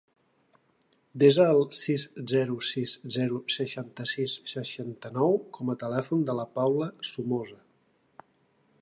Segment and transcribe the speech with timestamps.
[1.23, 7.63] Desa el sis, zero, sis, zero, seixanta-sis, seixanta-nou com a telèfon de la Paula Somoza.